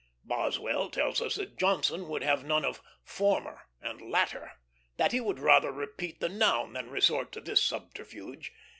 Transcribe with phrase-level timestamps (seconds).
[0.23, 4.53] Boswell tells us that Johnson would have none of "former" and "latter;"
[4.97, 8.51] that he would rather repeat the noun than resort to this subterfuge.